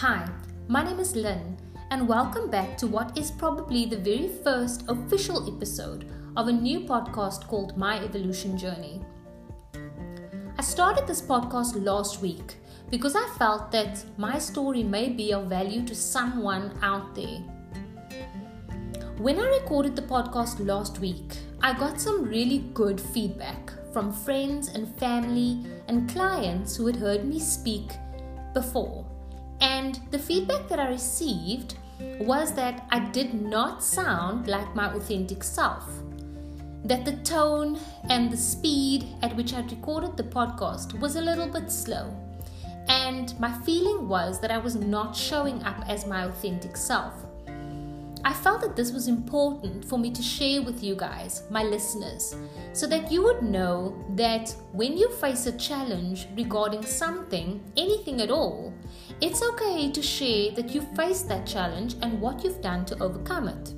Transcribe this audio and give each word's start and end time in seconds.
Hi, 0.00 0.28
my 0.68 0.84
name 0.84 1.00
is 1.00 1.16
Lynn, 1.16 1.56
and 1.90 2.06
welcome 2.06 2.50
back 2.50 2.76
to 2.76 2.86
what 2.86 3.16
is 3.16 3.30
probably 3.30 3.86
the 3.86 3.96
very 3.96 4.28
first 4.44 4.84
official 4.88 5.50
episode 5.56 6.04
of 6.36 6.48
a 6.48 6.52
new 6.52 6.80
podcast 6.80 7.46
called 7.48 7.78
My 7.78 8.04
Evolution 8.04 8.58
Journey. 8.58 9.00
I 10.58 10.60
started 10.60 11.06
this 11.06 11.22
podcast 11.22 11.82
last 11.82 12.20
week 12.20 12.56
because 12.90 13.16
I 13.16 13.26
felt 13.38 13.72
that 13.72 14.04
my 14.18 14.38
story 14.38 14.82
may 14.82 15.08
be 15.08 15.32
of 15.32 15.46
value 15.46 15.82
to 15.86 15.94
someone 15.94 16.78
out 16.82 17.14
there. 17.14 17.38
When 19.16 19.38
I 19.38 19.48
recorded 19.48 19.96
the 19.96 20.02
podcast 20.02 20.60
last 20.60 20.98
week, 20.98 21.38
I 21.62 21.72
got 21.72 22.02
some 22.02 22.22
really 22.22 22.58
good 22.74 23.00
feedback 23.00 23.72
from 23.94 24.12
friends 24.12 24.68
and 24.68 24.94
family 24.98 25.64
and 25.88 26.06
clients 26.10 26.76
who 26.76 26.86
had 26.86 26.96
heard 26.96 27.24
me 27.24 27.40
speak 27.40 27.92
before. 28.52 29.05
And 29.60 30.00
the 30.10 30.18
feedback 30.18 30.68
that 30.68 30.78
I 30.78 30.88
received 30.88 31.76
was 32.18 32.52
that 32.54 32.86
I 32.90 33.00
did 33.00 33.34
not 33.34 33.82
sound 33.82 34.48
like 34.48 34.74
my 34.74 34.92
authentic 34.92 35.42
self. 35.42 35.84
That 36.84 37.04
the 37.04 37.16
tone 37.24 37.78
and 38.08 38.30
the 38.30 38.36
speed 38.36 39.06
at 39.22 39.34
which 39.34 39.54
I 39.54 39.60
recorded 39.62 40.16
the 40.16 40.24
podcast 40.24 40.98
was 41.00 41.16
a 41.16 41.20
little 41.20 41.48
bit 41.48 41.70
slow. 41.70 42.14
And 42.88 43.38
my 43.40 43.52
feeling 43.62 44.08
was 44.08 44.40
that 44.40 44.52
I 44.52 44.58
was 44.58 44.76
not 44.76 45.16
showing 45.16 45.62
up 45.64 45.88
as 45.88 46.06
my 46.06 46.24
authentic 46.24 46.76
self. 46.76 47.14
I 48.26 48.32
felt 48.32 48.60
that 48.62 48.74
this 48.74 48.92
was 48.92 49.06
important 49.06 49.84
for 49.84 49.98
me 49.98 50.10
to 50.10 50.20
share 50.20 50.60
with 50.60 50.82
you 50.82 50.96
guys, 50.96 51.44
my 51.48 51.62
listeners, 51.62 52.34
so 52.72 52.86
that 52.88 53.12
you 53.12 53.22
would 53.22 53.42
know 53.42 54.04
that 54.16 54.52
when 54.72 54.96
you 54.96 55.08
face 55.10 55.46
a 55.46 55.56
challenge 55.56 56.26
regarding 56.36 56.84
something, 56.84 57.62
anything 57.76 58.20
at 58.20 58.32
all, 58.32 58.74
it's 59.20 59.42
okay 59.42 59.90
to 59.90 60.02
share 60.02 60.50
that 60.52 60.74
you 60.74 60.82
faced 60.94 61.28
that 61.28 61.46
challenge 61.46 61.96
and 62.02 62.20
what 62.20 62.44
you've 62.44 62.60
done 62.60 62.84
to 62.86 63.02
overcome 63.02 63.48
it. 63.48 63.72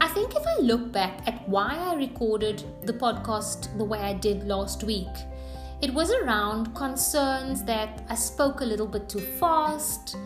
I 0.00 0.08
think 0.08 0.34
if 0.34 0.46
I 0.46 0.60
look 0.60 0.92
back 0.92 1.26
at 1.26 1.46
why 1.48 1.76
I 1.76 1.94
recorded 1.94 2.64
the 2.84 2.92
podcast 2.92 3.76
the 3.76 3.84
way 3.84 3.98
I 3.98 4.14
did 4.14 4.44
last 4.44 4.84
week, 4.84 5.08
it 5.82 5.92
was 5.92 6.10
around 6.10 6.74
concerns 6.74 7.64
that 7.64 8.04
I 8.08 8.14
spoke 8.14 8.62
a 8.62 8.64
little 8.64 8.86
bit 8.86 9.10
too 9.10 9.20
fast 9.20 10.16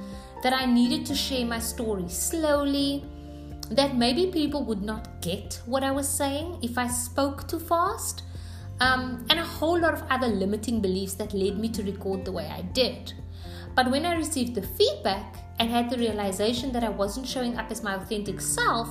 that 0.44 0.52
I 0.52 0.64
needed 0.64 1.04
to 1.06 1.14
share 1.14 1.44
my 1.44 1.58
story 1.58 2.08
slowly, 2.08 3.04
that 3.70 3.96
maybe 3.96 4.26
people 4.26 4.64
would 4.64 4.82
not 4.82 5.20
get 5.20 5.60
what 5.66 5.82
I 5.82 5.90
was 5.90 6.08
saying 6.08 6.58
if 6.62 6.78
I 6.78 6.86
spoke 6.86 7.48
too 7.48 7.58
fast, 7.58 8.22
um, 8.80 9.26
and 9.28 9.38
a 9.38 9.44
whole 9.44 9.78
lot 9.78 9.94
of 9.94 10.02
other 10.08 10.28
limiting 10.28 10.80
beliefs 10.80 11.14
that 11.14 11.34
led 11.34 11.58
me 11.58 11.68
to 11.70 11.82
record 11.82 12.24
the 12.24 12.32
way 12.32 12.46
I 12.46 12.62
did. 12.62 13.12
But 13.80 13.90
when 13.90 14.04
I 14.04 14.12
received 14.12 14.54
the 14.54 14.60
feedback 14.60 15.36
and 15.58 15.70
had 15.70 15.88
the 15.88 15.96
realization 15.96 16.70
that 16.72 16.84
I 16.84 16.90
wasn't 16.90 17.26
showing 17.26 17.56
up 17.56 17.70
as 17.70 17.82
my 17.82 17.94
authentic 17.94 18.38
self, 18.38 18.90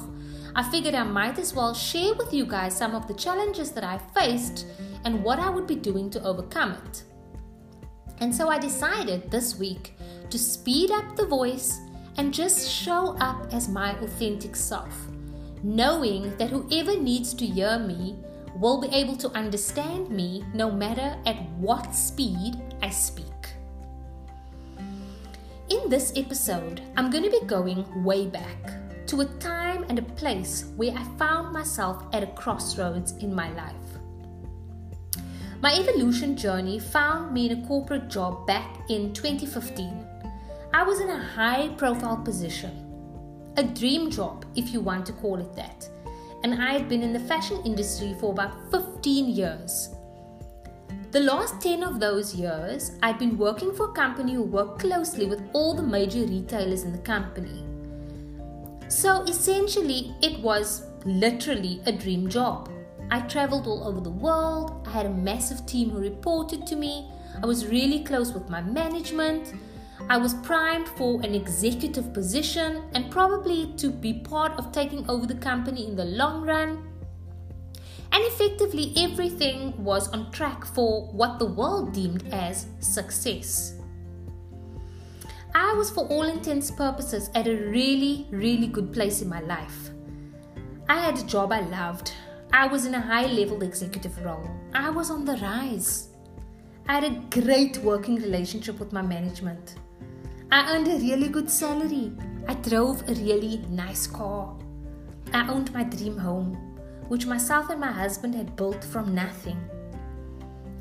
I 0.56 0.64
figured 0.72 0.96
I 0.96 1.04
might 1.04 1.38
as 1.38 1.54
well 1.54 1.76
share 1.76 2.16
with 2.16 2.34
you 2.34 2.44
guys 2.48 2.76
some 2.76 2.96
of 2.96 3.08
the 3.08 3.14
challenges 3.14 3.70
that 3.74 3.84
I 3.84 4.00
faced 4.16 4.66
and 5.06 5.24
what 5.24 5.38
I 5.38 5.48
would 5.52 5.68
be 5.68 5.76
doing 5.76 6.10
to 6.10 6.24
overcome 6.24 6.72
it. 6.88 7.04
And 8.20 8.34
so 8.34 8.50
I 8.50 8.58
decided 8.58 9.30
this 9.30 9.60
week 9.60 9.94
to 10.32 10.40
speed 10.40 10.90
up 10.90 11.16
the 11.16 11.28
voice 11.28 11.78
and 12.18 12.34
just 12.34 12.68
show 12.68 13.16
up 13.20 13.54
as 13.54 13.70
my 13.70 13.92
authentic 14.00 14.56
self, 14.56 15.06
knowing 15.62 16.36
that 16.38 16.50
whoever 16.50 16.98
needs 16.98 17.36
to 17.36 17.46
hear 17.46 17.78
me 17.78 18.18
will 18.56 18.82
be 18.82 18.88
able 18.88 19.18
to 19.18 19.30
understand 19.38 20.10
me 20.10 20.44
no 20.56 20.72
matter 20.72 21.16
at 21.28 21.48
what 21.60 21.94
speed 21.94 22.56
I 22.82 22.90
speak. 22.90 23.29
In 25.70 25.88
this 25.88 26.12
episode, 26.16 26.82
I'm 26.98 27.12
going 27.12 27.24
to 27.24 27.30
be 27.30 27.46
going 27.46 28.04
way 28.04 28.26
back 28.26 28.74
to 29.06 29.22
a 29.22 29.26
time 29.26 29.86
and 29.88 30.00
a 30.00 30.14
place 30.18 30.66
where 30.76 30.92
I 30.98 31.04
found 31.20 31.54
myself 31.54 32.04
at 32.12 32.24
a 32.24 32.28
crossroads 32.28 33.12
in 33.18 33.36
my 33.36 33.52
life. 33.52 33.76
My 35.62 35.76
evolution 35.76 36.36
journey 36.36 36.80
found 36.80 37.36
me 37.36 37.52
in 37.52 37.60
a 37.60 37.68
corporate 37.68 38.08
job 38.08 38.48
back 38.48 38.80
in 38.90 39.14
2015. 39.14 40.08
I 40.74 40.82
was 40.82 41.02
in 41.02 41.12
a 41.12 41.24
high 41.24 41.68
profile 41.78 42.18
position, 42.18 43.54
a 43.56 43.64
dream 43.64 44.10
job, 44.10 44.46
if 44.56 44.74
you 44.74 44.80
want 44.80 45.06
to 45.06 45.14
call 45.14 45.38
it 45.38 45.56
that, 45.56 45.88
and 46.44 46.64
I 46.64 46.74
had 46.74 46.90
been 46.90 47.04
in 47.04 47.14
the 47.14 47.20
fashion 47.20 47.62
industry 47.64 48.16
for 48.20 48.32
about 48.32 48.72
15 48.72 49.30
years. 49.30 49.90
The 51.12 51.20
last 51.20 51.62
10 51.62 51.84
of 51.84 52.00
those 52.00 52.36
years, 52.36 52.92
I've 53.02 53.18
been 53.18 53.38
working 53.38 53.74
for 53.74 53.90
a 53.90 53.94
company 53.94 54.36
who 54.36 54.44
worked 54.44 54.80
closely 54.80 55.26
with 55.26 55.42
all 55.54 55.74
the 55.74 55.82
major 55.82 56.20
retailers 56.20 56.84
in 56.84 56.92
the 56.92 57.00
company. 57.00 57.66
So 58.90 59.24
essentially, 59.24 60.16
it 60.22 60.40
was 60.40 60.84
literally 61.06 61.82
a 61.86 61.92
dream 61.92 62.30
job. 62.30 62.70
I 63.12 63.22
traveled 63.22 63.66
all 63.66 63.88
over 63.88 64.02
the 64.02 64.12
world. 64.12 64.88
I 64.88 64.92
had 64.92 65.06
a 65.08 65.10
massive 65.10 65.66
team 65.66 65.90
who 65.90 66.00
reported 66.00 66.68
to 66.68 66.76
me. 66.76 67.10
I 67.42 67.46
was 67.46 67.66
really 67.66 68.04
close 68.04 68.32
with 68.32 68.50
my 68.50 68.62
management. 68.62 69.54
I 70.10 70.18
was 70.18 70.34
primed 70.36 70.88
for 70.90 71.22
an 71.22 71.36
executive 71.36 72.14
position 72.14 72.84
and 72.94 73.12
probably 73.12 73.74
to 73.78 73.90
be 73.90 74.14
part 74.14 74.54
of 74.54 74.72
taking 74.72 75.10
over 75.10 75.26
the 75.26 75.36
company 75.36 75.88
in 75.88 75.96
the 75.96 76.06
long 76.06 76.46
run. 76.46 76.89
And 78.12 78.24
effectively, 78.26 78.94
everything 78.98 79.84
was 79.84 80.10
on 80.10 80.32
track 80.32 80.66
for 80.66 81.08
what 81.08 81.40
the 81.40 81.46
world 81.46 81.94
deemed 81.94 82.28
as 82.32 82.68
success. 82.80 83.76
I 85.54 85.74
was, 85.74 85.90
for 85.90 86.06
all 86.08 86.24
intents 86.24 86.70
and 86.70 86.78
purposes, 86.78 87.30
at 87.36 87.48
a 87.48 87.56
really, 87.56 88.28
really 88.32 88.68
good 88.68 88.94
place 88.94 89.22
in 89.22 89.30
my 89.30 89.42
life. 89.42 89.90
I 90.88 91.00
had 91.00 91.18
a 91.20 91.24
job 91.24 91.52
I 91.52 91.62
loved. 91.62 92.14
I 92.52 92.68
was 92.68 92.86
in 92.86 92.96
a 92.96 93.02
high 93.02 93.28
level 93.28 93.62
executive 93.62 94.24
role. 94.24 94.50
I 94.74 94.90
was 94.90 95.12
on 95.12 95.26
the 95.26 95.38
rise. 95.38 96.10
I 96.88 96.94
had 96.96 97.04
a 97.04 97.42
great 97.42 97.78
working 97.80 98.16
relationship 98.16 98.80
with 98.80 98.92
my 98.92 99.04
management. 99.04 99.76
I 100.52 100.76
earned 100.76 100.88
a 100.88 100.98
really 100.98 101.28
good 101.28 101.50
salary. 101.50 102.12
I 102.48 102.56
drove 102.56 103.08
a 103.08 103.14
really 103.14 103.58
nice 103.70 104.08
car. 104.08 104.56
I 105.32 105.48
owned 105.48 105.72
my 105.74 105.84
dream 105.84 106.18
home, 106.18 106.69
which 107.10 107.26
myself 107.26 107.70
and 107.70 107.82
my 107.82 107.92
husband 107.92 108.34
had 108.34 108.56
built 108.56 108.84
from 108.84 109.14
nothing. 109.14 109.60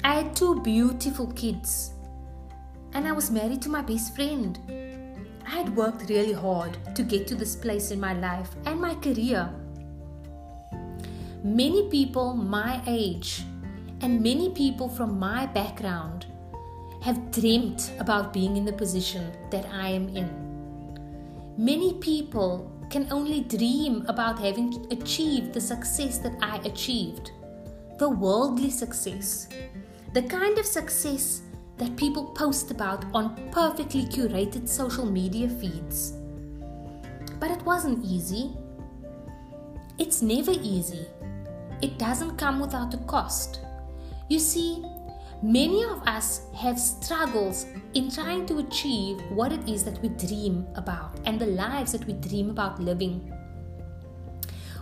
I 0.05 0.15
had 0.15 0.37
two 0.37 0.61
beautiful 0.61 1.27
kids. 1.33 1.93
And 2.93 3.07
I 3.07 3.13
was 3.13 3.31
married 3.31 3.61
to 3.63 3.69
my 3.69 3.83
best 3.83 4.15
friend. 4.15 4.59
I 5.45 5.51
had 5.51 5.75
worked 5.75 6.09
really 6.09 6.33
hard 6.33 6.79
to 6.95 7.03
get 7.03 7.27
to 7.27 7.35
this 7.35 7.57
place 7.57 7.91
in 7.91 7.99
my 7.99 8.13
life 8.13 8.51
and 8.65 8.81
my 8.81 8.95
career 8.95 9.53
Many 11.45 11.89
people 11.89 12.35
my 12.35 12.83
age 12.89 13.45
and 14.01 14.21
many 14.21 14.51
people 14.51 14.89
from 14.89 15.21
my 15.21 15.47
background 15.47 16.27
have 17.01 17.31
dreamt 17.31 17.93
about 18.01 18.33
being 18.33 18.57
in 18.57 18.65
the 18.65 18.73
position 18.73 19.33
that 19.51 19.65
I 19.67 19.89
am 19.89 20.09
in. 20.09 20.29
Many 21.57 21.95
people 21.95 22.73
can 22.91 23.07
only 23.11 23.43
dream 23.43 24.05
about 24.09 24.39
having 24.39 24.87
achieved 24.91 25.53
the 25.53 25.61
success 25.61 26.19
that 26.19 26.37
I 26.43 26.59
achieved 26.65 27.33
the 27.99 28.09
worldly 28.09 28.71
success, 28.71 29.49
the 30.15 30.23
kind 30.23 30.57
of 30.57 30.65
success 30.65 31.43
that 31.79 31.97
people 31.97 32.27
post 32.27 32.71
about 32.71 33.05
on 33.13 33.51
perfectly 33.51 34.05
curated 34.05 34.69
social 34.69 35.05
media 35.05 35.49
feeds. 35.49 36.13
But 37.41 37.51
it 37.51 37.63
wasn't 37.63 38.05
easy. 38.05 38.57
It's 39.99 40.23
never 40.23 40.53
easy 40.53 41.07
it 41.81 41.99
doesn't 41.99 42.37
come 42.37 42.59
without 42.59 42.95
a 42.95 42.99
cost. 42.99 43.61
You 44.29 44.39
see, 44.39 44.85
many 45.43 45.85
of 45.85 46.07
us 46.07 46.43
have 46.57 46.79
struggles 46.79 47.67
in 47.95 48.11
trying 48.11 48.47
to 48.47 48.59
achieve 48.59 49.21
what 49.31 49.53
it 49.53 49.69
is 49.69 49.85
that 49.85 50.01
we 50.03 50.09
dream 50.09 50.67
about 50.75 51.19
and 51.25 51.41
the 51.41 51.47
lives 51.47 51.93
that 51.93 52.07
we 52.07 52.15
dream 52.15 52.51
about 52.51 52.81
living. 52.81 53.33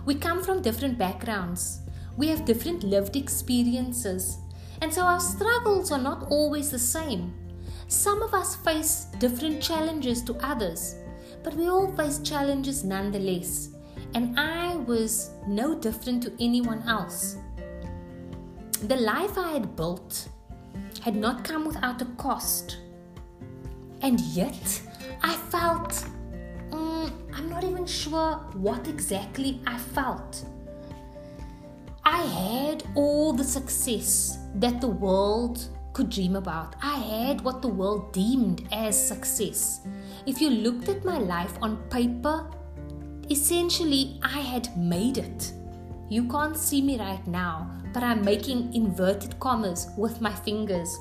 We 0.05 0.14
come 0.14 0.43
from 0.43 0.62
different 0.62 0.99
backgrounds, 0.99 1.81
we 2.17 2.29
have 2.29 2.44
different 2.44 2.85
lived 2.85 3.17
experiences, 3.17 4.38
and 4.81 4.93
so 4.93 5.03
our 5.03 5.20
struggles 5.20 5.91
are 5.93 6.03
not 6.03 6.29
always 6.31 6.70
the 6.70 6.79
same. 6.79 7.35
Some 7.88 8.23
of 8.23 8.35
us 8.35 8.56
face 8.56 9.06
different 9.19 9.62
challenges 9.62 10.23
to 10.23 10.35
others, 10.44 10.97
but 11.43 11.55
we 11.55 11.69
all 11.69 11.93
face 11.93 12.19
challenges 12.19 12.85
nonetheless 12.85 13.70
and 14.14 14.38
I 14.38 14.76
was 14.76 15.31
no 15.47 15.75
different 15.79 16.23
to 16.23 16.32
anyone 16.41 16.82
else. 16.88 17.37
The 18.85 18.97
life 18.97 19.37
I 19.37 19.52
had 19.52 19.76
built 19.76 20.29
had 21.06 21.14
not 21.14 21.44
come 21.44 21.64
without 21.64 22.03
a 22.03 22.05
cost, 22.17 22.79
and 24.03 24.19
yet 24.35 24.82
I 25.23 25.35
felt 25.53 26.05
um, 26.73 27.12
I'm 27.32 27.49
not 27.49 27.62
even 27.62 27.87
sure 27.87 28.32
what 28.55 28.88
exactly 28.88 29.61
I 29.69 29.79
felt. 29.79 30.44
I 32.05 32.23
had 32.23 32.82
all 32.97 33.32
the 33.32 33.44
success 33.44 34.38
that 34.56 34.81
the 34.81 34.88
world 34.88 35.69
could 35.93 36.11
dream 36.11 36.35
about. 36.35 36.75
I 36.82 36.97
had 36.97 37.41
what 37.41 37.62
the 37.62 37.69
world 37.69 38.12
deemed 38.12 38.67
as 38.73 39.00
success. 39.00 39.87
If 40.26 40.41
you 40.41 40.50
looked 40.50 40.88
at 40.88 41.05
my 41.05 41.19
life 41.19 41.56
on 41.62 41.76
paper, 41.88 42.50
essentially 43.31 44.19
I 44.25 44.41
had 44.41 44.76
made 44.76 45.19
it. 45.19 45.52
You 46.09 46.26
can't 46.26 46.56
see 46.56 46.82
me 46.82 46.99
right 46.99 47.25
now, 47.29 47.70
but 47.96 48.04
I'm 48.04 48.22
making 48.22 48.75
inverted 48.75 49.40
commas 49.40 49.88
with 49.96 50.20
my 50.20 50.31
fingers. 50.31 50.98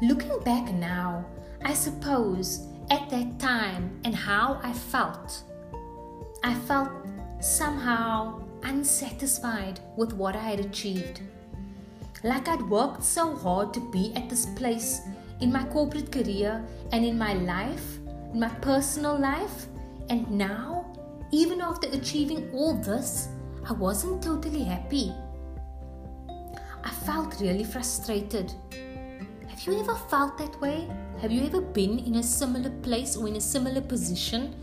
Looking 0.00 0.42
back 0.44 0.72
now, 0.72 1.26
I 1.62 1.74
suppose 1.74 2.66
at 2.88 3.10
that 3.10 3.38
time 3.38 4.00
and 4.06 4.14
how 4.14 4.58
I 4.62 4.72
felt, 4.72 5.42
I 6.42 6.54
felt 6.54 6.88
somehow 7.38 8.40
unsatisfied 8.62 9.80
with 9.94 10.14
what 10.14 10.36
I 10.36 10.52
had 10.52 10.60
achieved. 10.60 11.20
Like 12.24 12.48
I'd 12.48 12.62
worked 12.62 13.04
so 13.04 13.36
hard 13.36 13.74
to 13.74 13.90
be 13.90 14.14
at 14.16 14.30
this 14.30 14.46
place 14.46 15.02
in 15.40 15.52
my 15.52 15.64
corporate 15.64 16.10
career 16.10 16.64
and 16.92 17.04
in 17.04 17.18
my 17.18 17.34
life, 17.34 17.98
in 18.32 18.40
my 18.40 18.54
personal 18.62 19.18
life, 19.18 19.66
and 20.08 20.30
now 20.30 20.86
even 21.30 21.60
after 21.60 21.88
achieving 21.88 22.50
all 22.54 22.72
this, 22.72 23.28
I 23.70 23.72
wasn't 23.72 24.20
totally 24.20 24.64
happy. 24.64 25.14
I 26.82 26.90
felt 27.06 27.40
really 27.40 27.62
frustrated. 27.62 28.52
Have 29.46 29.60
you 29.64 29.78
ever 29.78 29.94
felt 29.94 30.36
that 30.38 30.60
way? 30.60 30.88
Have 31.20 31.30
you 31.30 31.44
ever 31.44 31.60
been 31.60 32.00
in 32.00 32.16
a 32.16 32.22
similar 32.22 32.70
place 32.82 33.16
or 33.16 33.28
in 33.28 33.36
a 33.36 33.40
similar 33.40 33.80
position 33.80 34.56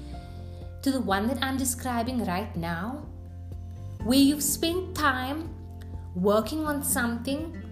to 0.82 0.92
the 0.92 1.00
one 1.00 1.26
that 1.30 1.42
I'm 1.42 1.56
describing 1.56 2.26
right 2.26 2.54
now? 2.58 3.06
Where 4.04 4.20
you've 4.20 4.44
spent 4.44 4.94
time 4.94 5.56
working 6.14 6.68
on 6.68 6.84
something 6.84 7.64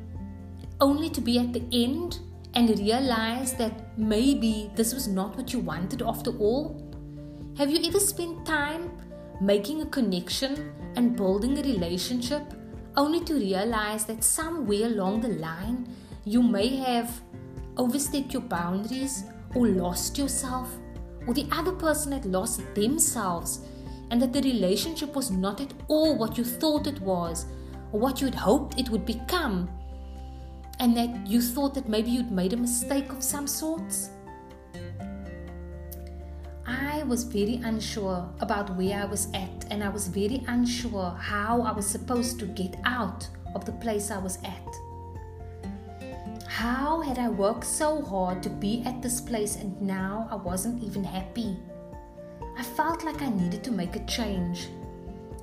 only 0.80 1.10
to 1.10 1.20
be 1.20 1.38
at 1.38 1.52
the 1.52 1.64
end 1.74 2.20
and 2.54 2.80
realize 2.80 3.56
that 3.56 3.98
maybe 3.98 4.72
this 4.76 4.94
was 4.94 5.10
not 5.10 5.36
what 5.36 5.52
you 5.52 5.60
wanted 5.60 6.02
after 6.02 6.32
all? 6.38 6.82
Have 7.58 7.70
you 7.72 7.86
ever 7.86 8.00
spent 8.00 8.46
time 8.46 8.90
making 9.42 9.82
a 9.82 9.86
connection 9.86 10.72
and 10.96 11.16
building 11.16 11.58
a 11.58 11.62
relationship 11.62 12.44
only 12.98 13.24
to 13.26 13.34
realize 13.34 14.06
that 14.06 14.24
somewhere 14.24 14.86
along 14.86 15.22
the 15.22 15.30
line 15.30 15.88
you 16.24 16.42
may 16.42 16.76
have 16.78 17.22
overstepped 17.78 18.34
your 18.34 18.42
boundaries 18.42 19.26
or 19.54 19.68
lost 19.68 20.18
yourself, 20.18 20.70
or 21.28 21.34
the 21.34 21.48
other 21.52 21.72
person 21.72 22.12
had 22.12 22.26
lost 22.26 22.62
themselves, 22.76 23.62
and 24.12 24.22
that 24.22 24.34
the 24.34 24.42
relationship 24.42 25.16
was 25.16 25.32
not 25.32 25.62
at 25.62 25.74
all 25.88 26.18
what 26.18 26.38
you 26.38 26.44
thought 26.44 26.88
it 26.88 27.00
was 27.02 27.46
or 27.92 28.00
what 28.00 28.22
you 28.22 28.28
had 28.28 28.36
hoped 28.36 28.80
it 28.80 28.90
would 28.90 29.06
become, 29.06 29.70
and 30.80 30.96
that 30.96 31.28
you 31.28 31.42
thought 31.42 31.74
that 31.74 31.90
maybe 31.90 32.12
you'd 32.12 32.32
made 32.32 32.54
a 32.54 32.58
mistake 32.58 33.12
of 33.12 33.24
some 33.24 33.48
sorts? 33.48 34.10
Was 37.08 37.24
very 37.24 37.62
unsure 37.64 38.28
about 38.40 38.76
where 38.76 39.00
I 39.00 39.06
was 39.06 39.28
at, 39.34 39.66
and 39.70 39.84
I 39.84 39.90
was 39.90 40.08
very 40.08 40.44
unsure 40.48 41.12
how 41.12 41.62
I 41.62 41.72
was 41.72 41.86
supposed 41.86 42.40
to 42.40 42.48
get 42.48 42.76
out 42.84 43.30
of 43.54 43.64
the 43.64 43.74
place 43.74 44.10
I 44.10 44.18
was 44.18 44.40
at. 44.44 44.76
How 46.48 47.02
had 47.02 47.20
I 47.20 47.30
worked 47.30 47.64
so 47.64 48.02
hard 48.02 48.42
to 48.42 48.50
be 48.50 48.82
at 48.88 49.04
this 49.04 49.22
place 49.22 49.56
and 49.56 49.80
now 49.80 50.28
I 50.32 50.36
wasn't 50.36 50.84
even 50.84 51.04
happy? 51.04 51.56
I 52.58 52.64
felt 52.64 53.04
like 53.04 53.22
I 53.22 53.30
needed 53.30 53.64
to 53.66 53.72
make 53.72 53.96
a 53.96 54.06
change. 54.06 54.68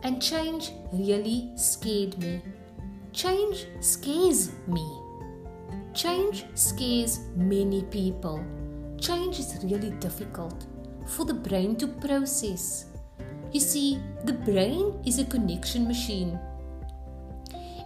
And 0.02 0.20
change 0.20 0.72
really 0.92 1.52
scared 1.54 2.18
me. 2.18 2.42
Change 3.12 3.66
scares 3.78 4.50
me. 4.66 4.84
Change 5.94 6.44
scares 6.54 7.20
many 7.36 7.84
people. 7.84 8.44
Change 8.98 9.38
is 9.38 9.58
really 9.62 9.90
difficult 9.92 10.66
for 11.06 11.24
the 11.24 11.34
brain 11.34 11.76
to 11.76 11.86
process. 11.86 12.86
You 13.52 13.60
see, 13.60 14.00
the 14.24 14.32
brain 14.32 15.02
is 15.04 15.18
a 15.18 15.24
connection 15.24 15.86
machine. 15.86 16.38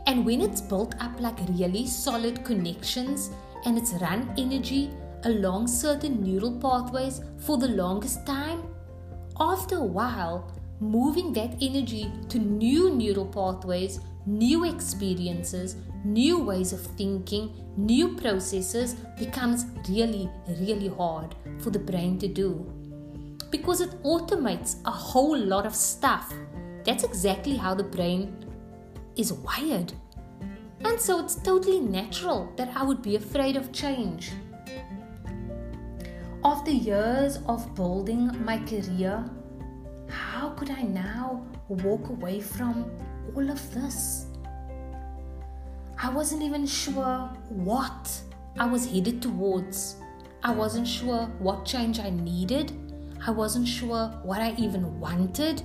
And 0.06 0.24
when 0.24 0.40
it's 0.40 0.60
built 0.60 0.94
up 1.00 1.20
like 1.20 1.38
really 1.48 1.86
solid 1.86 2.44
connections 2.44 3.30
and 3.64 3.76
it's 3.76 3.92
run 3.94 4.32
energy 4.38 4.92
along 5.24 5.66
certain 5.66 6.22
neural 6.22 6.52
pathways 6.60 7.20
for 7.38 7.58
the 7.58 7.68
longest 7.68 8.24
time, 8.24 8.62
after 9.40 9.78
a 9.78 9.84
while, 9.84 10.52
moving 10.78 11.32
that 11.32 11.56
energy 11.60 12.12
to 12.28 12.38
new 12.38 12.94
neural 12.94 13.26
pathways, 13.26 13.98
new 14.24 14.64
experiences, 14.64 15.76
new 16.04 16.38
ways 16.38 16.72
of 16.72 16.80
thinking, 16.80 17.52
new 17.76 18.14
processes 18.14 18.94
becomes 19.18 19.66
really, 19.88 20.30
really 20.60 20.88
hard 20.88 21.34
for 21.58 21.70
the 21.70 21.78
brain 21.78 22.18
to 22.20 22.28
do 22.28 22.85
because 23.50 23.80
it 23.80 24.02
automates 24.02 24.76
a 24.84 24.90
whole 24.90 25.38
lot 25.38 25.66
of 25.66 25.74
stuff. 25.74 26.32
That's 26.84 27.04
exactly 27.04 27.56
how 27.56 27.74
the 27.74 27.84
brain 27.84 28.44
is 29.16 29.32
wired. 29.32 29.92
And 30.84 31.00
so 31.00 31.18
it's 31.20 31.34
totally 31.34 31.80
natural 31.80 32.52
that 32.56 32.70
I 32.76 32.82
would 32.82 33.02
be 33.02 33.16
afraid 33.16 33.56
of 33.56 33.72
change. 33.72 34.32
After 36.44 36.70
years 36.70 37.38
of 37.48 37.74
building 37.74 38.30
my 38.44 38.58
career, 38.58 39.24
how 40.08 40.50
could 40.50 40.70
I 40.70 40.82
now 40.82 41.44
walk 41.68 42.08
away 42.08 42.40
from 42.40 42.90
all 43.34 43.50
of 43.50 43.74
this? 43.74 44.26
I 46.00 46.10
wasn't 46.10 46.42
even 46.42 46.66
sure 46.66 47.30
what 47.48 48.20
I 48.58 48.66
was 48.66 48.86
headed 48.86 49.22
towards. 49.22 49.96
I 50.42 50.52
wasn't 50.52 50.86
sure 50.86 51.26
what 51.38 51.64
change 51.64 51.98
I 51.98 52.10
needed 52.10 52.85
I 53.24 53.30
wasn't 53.30 53.68
sure 53.68 54.08
what 54.22 54.40
I 54.40 54.54
even 54.58 54.98
wanted. 54.98 55.62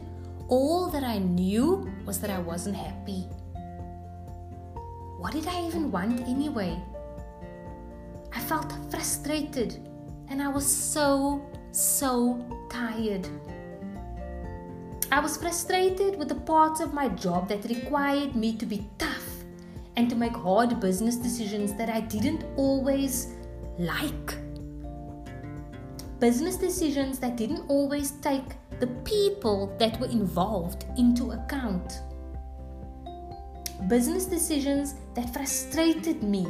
All 0.48 0.90
that 0.92 1.04
I 1.04 1.18
knew 1.18 1.90
was 2.06 2.20
that 2.20 2.30
I 2.30 2.40
wasn't 2.40 2.76
happy. 2.76 3.28
What 5.18 5.34
did 5.34 5.48
I 5.48 5.66
even 5.68 5.92
want 5.92 6.22
anyway? 6.22 6.78
I 8.34 8.40
felt 8.40 8.74
frustrated 8.90 9.88
and 10.30 10.42
I 10.42 10.48
was 10.48 10.66
so, 10.66 11.46
so 11.72 12.44
tired. 12.70 13.28
I 15.12 15.20
was 15.20 15.38
frustrated 15.38 16.18
with 16.18 16.30
the 16.30 16.36
parts 16.36 16.80
of 16.80 16.94
my 16.94 17.10
job 17.10 17.50
that 17.50 17.66
required 17.66 18.36
me 18.36 18.56
to 18.58 18.66
be 18.66 18.88
tough 18.98 19.28
and 19.98 20.10
to 20.10 20.16
make 20.16 20.36
hard 20.36 20.80
business 20.80 21.18
decisions 21.18 21.74
that 21.76 21.90
I 21.90 22.00
didn't 22.02 22.46
always 22.56 23.36
like 23.78 24.36
business 26.22 26.56
decisions 26.56 27.18
that 27.18 27.36
didn't 27.36 27.68
always 27.68 28.12
take 28.22 28.54
the 28.80 28.86
people 29.04 29.76
that 29.80 30.00
were 30.00 30.06
involved 30.06 30.86
into 30.96 31.32
account. 31.32 32.02
Business 33.88 34.26
decisions 34.26 34.94
that 35.16 35.34
frustrated 35.34 36.22
me. 36.22 36.46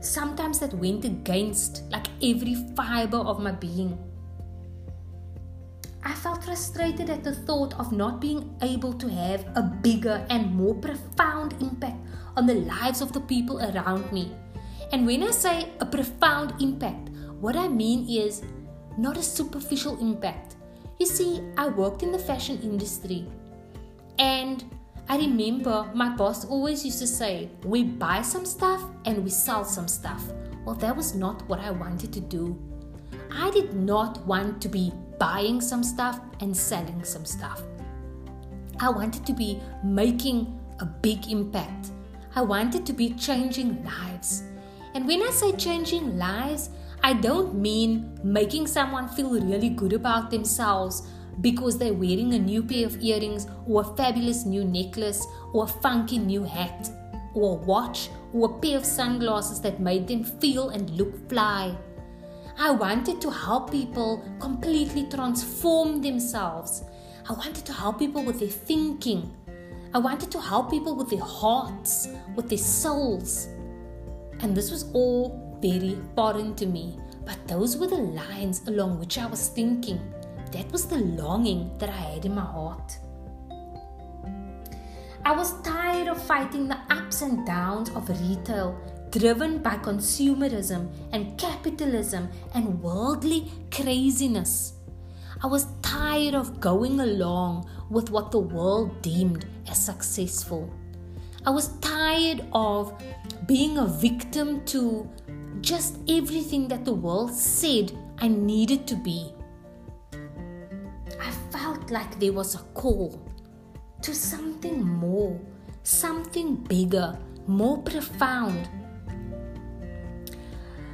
Sometimes 0.00 0.58
that 0.58 0.74
went 0.74 1.04
against 1.04 1.84
like 1.92 2.08
every 2.20 2.56
fiber 2.74 3.18
of 3.18 3.38
my 3.38 3.52
being. 3.52 3.96
I 6.02 6.14
felt 6.14 6.42
frustrated 6.42 7.10
at 7.10 7.22
the 7.22 7.32
thought 7.32 7.78
of 7.78 7.92
not 7.92 8.20
being 8.20 8.56
able 8.60 8.92
to 8.94 9.08
have 9.08 9.46
a 9.54 9.62
bigger 9.62 10.26
and 10.30 10.52
more 10.52 10.74
profound 10.74 11.54
impact 11.62 12.04
on 12.36 12.46
the 12.46 12.54
lives 12.54 13.00
of 13.00 13.12
the 13.12 13.20
people 13.20 13.60
around 13.60 14.10
me. 14.10 14.34
And 14.90 15.06
when 15.06 15.22
I 15.22 15.30
say 15.30 15.68
a 15.78 15.86
profound 15.86 16.60
impact, 16.60 17.01
what 17.42 17.56
I 17.56 17.66
mean 17.66 18.08
is 18.08 18.42
not 18.96 19.16
a 19.16 19.22
superficial 19.22 19.98
impact. 19.98 20.54
You 21.00 21.06
see, 21.06 21.42
I 21.58 21.66
worked 21.66 22.04
in 22.04 22.12
the 22.12 22.18
fashion 22.18 22.60
industry 22.62 23.26
and 24.20 24.64
I 25.08 25.16
remember 25.18 25.90
my 25.92 26.10
boss 26.10 26.44
always 26.44 26.84
used 26.84 27.00
to 27.00 27.06
say, 27.08 27.50
We 27.64 27.82
buy 27.82 28.22
some 28.22 28.46
stuff 28.46 28.80
and 29.06 29.24
we 29.24 29.30
sell 29.30 29.64
some 29.64 29.88
stuff. 29.88 30.22
Well, 30.64 30.76
that 30.76 30.96
was 30.96 31.16
not 31.16 31.42
what 31.48 31.58
I 31.58 31.72
wanted 31.72 32.12
to 32.12 32.20
do. 32.20 32.56
I 33.32 33.50
did 33.50 33.74
not 33.74 34.24
want 34.24 34.62
to 34.62 34.68
be 34.68 34.92
buying 35.18 35.60
some 35.60 35.82
stuff 35.82 36.20
and 36.38 36.56
selling 36.56 37.02
some 37.02 37.24
stuff. 37.24 37.60
I 38.78 38.88
wanted 38.88 39.26
to 39.26 39.32
be 39.32 39.60
making 39.82 40.60
a 40.78 40.86
big 40.86 41.28
impact. 41.28 41.90
I 42.36 42.42
wanted 42.42 42.86
to 42.86 42.92
be 42.92 43.10
changing 43.14 43.84
lives. 43.84 44.44
And 44.94 45.08
when 45.08 45.22
I 45.22 45.30
say 45.30 45.50
changing 45.52 46.16
lives, 46.16 46.70
I 47.04 47.14
don't 47.14 47.54
mean 47.54 48.16
making 48.22 48.68
someone 48.68 49.08
feel 49.08 49.30
really 49.30 49.70
good 49.70 49.92
about 49.92 50.30
themselves 50.30 51.02
because 51.40 51.76
they're 51.76 51.92
wearing 51.92 52.34
a 52.34 52.38
new 52.38 52.62
pair 52.62 52.86
of 52.86 53.02
earrings 53.02 53.48
or 53.66 53.80
a 53.80 53.96
fabulous 53.96 54.44
new 54.44 54.64
necklace 54.64 55.26
or 55.52 55.64
a 55.64 55.66
funky 55.66 56.18
new 56.18 56.44
hat 56.44 56.90
or 57.34 57.56
a 57.56 57.62
watch 57.64 58.08
or 58.32 58.50
a 58.50 58.60
pair 58.60 58.76
of 58.76 58.84
sunglasses 58.84 59.60
that 59.62 59.80
made 59.80 60.06
them 60.06 60.22
feel 60.22 60.68
and 60.68 60.90
look 60.90 61.28
fly. 61.28 61.76
I 62.56 62.70
wanted 62.70 63.20
to 63.22 63.30
help 63.30 63.72
people 63.72 64.24
completely 64.38 65.08
transform 65.08 66.02
themselves. 66.02 66.84
I 67.28 67.32
wanted 67.32 67.64
to 67.66 67.72
help 67.72 67.98
people 67.98 68.22
with 68.22 68.38
their 68.38 68.48
thinking. 68.48 69.34
I 69.92 69.98
wanted 69.98 70.30
to 70.30 70.40
help 70.40 70.70
people 70.70 70.94
with 70.94 71.10
their 71.10 71.24
hearts, 71.24 72.08
with 72.36 72.48
their 72.48 72.58
souls. 72.58 73.48
And 74.40 74.56
this 74.56 74.70
was 74.70 74.84
all 74.92 75.41
very 75.62 75.96
foreign 76.16 76.54
to 76.56 76.66
me. 76.66 76.98
But 77.24 77.46
those 77.46 77.76
were 77.76 77.86
the 77.86 77.96
lines 77.96 78.66
along 78.66 78.98
which 78.98 79.16
I 79.16 79.26
was 79.26 79.48
thinking. 79.48 80.00
That 80.50 80.70
was 80.72 80.86
the 80.86 80.98
longing 80.98 81.70
that 81.78 81.88
I 81.88 81.92
had 81.92 82.26
in 82.26 82.34
my 82.34 82.42
heart. 82.42 82.98
I 85.24 85.32
was 85.32 85.60
tired 85.62 86.08
of 86.08 86.20
fighting 86.20 86.66
the 86.66 86.78
ups 86.90 87.22
and 87.22 87.46
downs 87.46 87.90
of 87.90 88.08
retail, 88.08 88.76
driven 89.10 89.58
by 89.58 89.76
consumerism 89.76 90.90
and 91.12 91.38
capitalism 91.38 92.28
and 92.54 92.82
worldly 92.82 93.50
craziness. 93.70 94.74
I 95.42 95.46
was 95.46 95.66
tired 95.80 96.34
of 96.34 96.60
going 96.60 96.98
along 97.00 97.68
with 97.88 98.10
what 98.10 98.32
the 98.32 98.40
world 98.40 99.00
deemed 99.00 99.46
as 99.68 99.84
successful. 99.84 100.68
I 101.46 101.50
was 101.50 101.68
tired 101.80 102.44
of 102.52 103.00
being 103.46 103.78
a 103.78 103.86
victim 103.86 104.64
to 104.66 105.08
just 105.60 105.98
everything 106.08 106.68
that 106.68 106.84
the 106.84 106.92
world 106.92 107.32
said 107.32 107.92
I 108.18 108.28
needed 108.28 108.86
to 108.88 108.94
be. 108.96 109.32
I 111.20 111.30
felt 111.50 111.90
like 111.90 112.18
there 112.18 112.32
was 112.32 112.54
a 112.54 112.64
call 112.74 113.20
to 114.02 114.14
something 114.14 114.82
more, 114.82 115.40
something 115.82 116.56
bigger, 116.56 117.18
more 117.46 117.78
profound. 117.82 118.68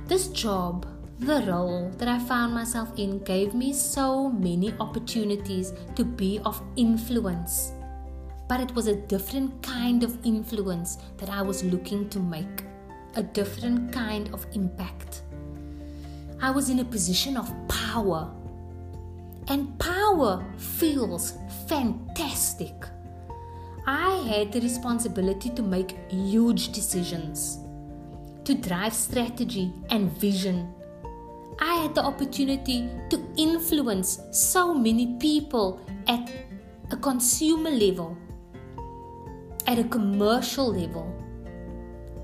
This 0.06 0.28
job, 0.28 0.86
the 1.18 1.42
role 1.42 1.90
that 1.98 2.08
I 2.08 2.18
found 2.18 2.54
myself 2.54 2.90
in, 2.96 3.18
gave 3.24 3.54
me 3.54 3.72
so 3.72 4.30
many 4.30 4.72
opportunities 4.80 5.72
to 5.96 6.04
be 6.04 6.40
of 6.44 6.62
influence. 6.76 7.72
But 8.48 8.60
it 8.60 8.74
was 8.74 8.86
a 8.86 8.96
different 8.96 9.62
kind 9.62 10.02
of 10.02 10.24
influence 10.24 10.98
that 11.18 11.28
I 11.28 11.42
was 11.42 11.64
looking 11.64 12.08
to 12.10 12.18
make 12.18 12.64
a 13.14 13.22
different 13.22 13.92
kind 13.92 14.32
of 14.32 14.46
impact. 14.52 15.22
I 16.40 16.50
was 16.50 16.70
in 16.70 16.78
a 16.78 16.84
position 16.84 17.36
of 17.36 17.52
power, 17.68 18.30
and 19.48 19.78
power 19.78 20.44
feels 20.56 21.34
fantastic. 21.66 22.74
I 23.86 24.16
had 24.28 24.52
the 24.52 24.60
responsibility 24.60 25.50
to 25.50 25.62
make 25.62 25.96
huge 26.10 26.72
decisions, 26.72 27.58
to 28.44 28.54
drive 28.54 28.94
strategy 28.94 29.72
and 29.90 30.12
vision. 30.12 30.72
I 31.58 31.74
had 31.74 31.94
the 31.94 32.04
opportunity 32.04 32.88
to 33.10 33.20
influence 33.36 34.20
so 34.30 34.74
many 34.74 35.16
people 35.18 35.80
at 36.06 36.30
a 36.92 36.96
consumer 36.96 37.70
level, 37.70 38.16
at 39.66 39.78
a 39.78 39.84
commercial 39.84 40.72
level 40.72 41.17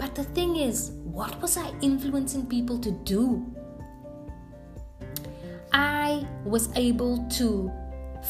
but 0.05 0.15
the 0.15 0.25
thing 0.35 0.57
is, 0.57 0.91
what 1.03 1.41
was 1.41 1.57
I 1.57 1.73
influencing 1.81 2.45
people 2.45 2.79
to 2.79 2.91
do? 2.91 3.43
I 5.73 6.27
was 6.45 6.69
able 6.77 7.27
to 7.39 7.73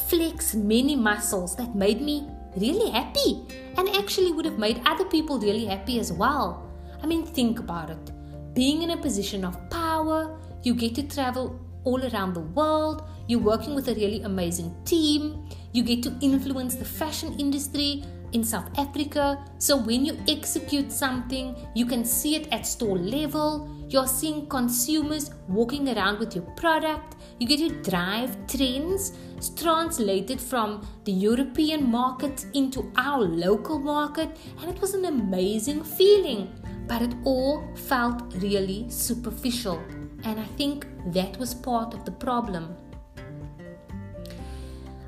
flex 0.07 0.55
many 0.55 0.95
muscles 0.95 1.53
that 1.57 1.75
made 1.75 1.99
me 1.99 2.29
really 2.55 2.89
happy 2.91 3.43
and 3.75 3.89
actually 3.89 4.31
would 4.31 4.45
have 4.45 4.57
made 4.57 4.81
other 4.85 5.03
people 5.03 5.37
really 5.37 5.65
happy 5.65 5.99
as 5.99 6.13
well. 6.13 6.71
I 7.03 7.07
mean, 7.07 7.25
think 7.25 7.59
about 7.59 7.89
it. 7.89 8.53
Being 8.53 8.81
in 8.83 8.91
a 8.91 8.97
position 8.97 9.43
of 9.43 9.69
power, 9.69 10.39
you 10.63 10.75
get 10.75 10.95
to 10.95 11.03
travel 11.03 11.59
all 11.83 12.01
around 12.05 12.35
the 12.35 12.47
world, 12.59 13.03
you're 13.27 13.41
working 13.41 13.75
with 13.75 13.89
a 13.89 13.95
really 13.95 14.21
amazing 14.21 14.73
team, 14.85 15.49
you 15.73 15.83
get 15.83 16.01
to 16.03 16.15
influence 16.21 16.75
the 16.75 16.85
fashion 16.85 17.37
industry, 17.37 18.01
in 18.35 18.43
South 18.43 18.69
Africa. 18.77 19.43
So 19.59 19.77
when 19.77 20.05
you 20.05 20.17
execute 20.27 20.91
something, 20.91 21.55
you 21.73 21.85
can 21.85 22.03
see 22.03 22.35
it 22.35 22.47
at 22.51 22.67
store 22.67 22.97
level. 22.97 23.69
You're 23.87 24.07
seeing 24.07 24.47
consumers 24.49 25.31
walking 25.47 25.87
around 25.87 26.19
with 26.19 26.35
your 26.35 26.43
product. 26.61 27.15
You 27.39 27.47
get 27.47 27.59
to 27.59 27.89
drive 27.89 28.35
trends 28.47 29.13
translated 29.55 30.41
from 30.41 30.85
the 31.05 31.11
European 31.11 31.89
market 31.89 32.45
into 32.53 32.91
our 32.97 33.23
local 33.23 33.79
market. 33.79 34.29
And 34.59 34.69
it 34.69 34.81
was 34.81 34.93
an 34.95 35.05
amazing 35.05 35.83
feeling. 35.83 36.51
But 36.87 37.01
it 37.01 37.15
all 37.23 37.63
felt 37.75 38.21
really 38.35 38.89
superficial. 38.89 39.79
And 40.23 40.39
I 40.39 40.45
think 40.57 40.87
that 41.13 41.37
was 41.37 41.53
part 41.53 41.93
of 41.93 42.03
the 42.03 42.11
problem. 42.11 42.75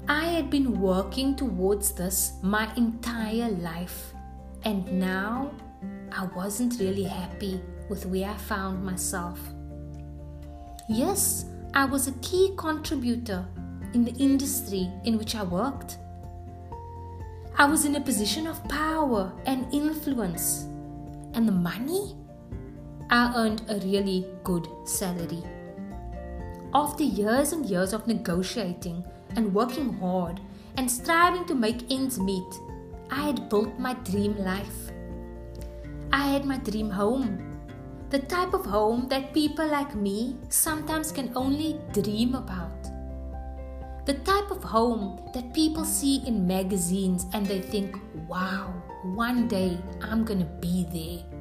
I 0.10 0.24
had 0.28 0.50
been 0.50 0.80
working 0.80 1.36
towards 1.36 1.92
this 1.92 2.34
my 2.42 2.74
entire 2.76 3.50
life, 3.50 4.14
and 4.64 4.90
now 5.00 5.52
I 6.14 6.28
wasn't 6.28 6.80
really 6.80 7.04
happy 7.04 7.62
with 7.90 8.06
where 8.06 8.30
I 8.30 8.38
found 8.38 8.86
myself. 8.86 9.38
Yes, 10.88 11.46
I 11.74 11.84
was 11.84 12.08
a 12.08 12.14
key 12.22 12.54
contributor 12.56 13.46
in 13.94 14.06
the 14.06 14.14
industry 14.14 14.90
in 15.04 15.18
which 15.18 15.36
I 15.36 15.44
worked. 15.44 15.98
I 17.58 17.66
was 17.66 17.84
in 17.84 17.98
a 17.98 18.02
position 18.02 18.48
of 18.48 18.64
power 18.70 19.34
and 19.46 19.68
influence, 19.74 20.68
and 21.34 21.46
the 21.46 21.52
money? 21.52 22.16
I 23.10 23.34
earned 23.36 23.62
a 23.68 23.76
really 23.80 24.26
good 24.46 24.70
salary. 24.86 25.44
After 26.74 27.04
years 27.04 27.52
and 27.52 27.66
years 27.66 27.92
of 27.92 28.08
negotiating, 28.08 29.04
and 29.36 29.54
working 29.54 29.94
hard 30.00 30.40
and 30.78 30.90
striving 30.90 31.46
to 31.46 31.56
make 31.56 31.92
ends 31.92 32.20
meet, 32.20 32.48
I 33.10 33.22
had 33.28 33.50
built 33.50 33.80
my 33.80 33.94
dream 33.94 34.38
life. 34.38 34.92
I 36.12 36.28
had 36.28 36.46
my 36.46 36.58
dream 36.58 36.90
home. 36.90 37.44
The 38.10 38.20
type 38.20 38.54
of 38.54 38.66
home 38.66 39.08
that 39.10 39.34
people 39.34 39.68
like 39.68 39.96
me 39.96 40.38
sometimes 40.50 41.12
can 41.12 41.32
only 41.36 41.80
dream 41.92 42.36
about. 42.36 42.72
The 44.06 44.14
type 44.14 44.52
of 44.52 44.64
home 44.64 45.20
that 45.34 45.54
people 45.54 45.84
see 45.84 46.24
in 46.26 46.48
magazines 46.48 47.26
and 47.34 47.46
they 47.46 47.60
think, 47.60 48.00
wow, 48.28 48.74
one 49.04 49.48
day 49.48 49.78
I'm 50.02 50.24
gonna 50.24 50.50
be 50.62 50.86
there. 50.92 51.38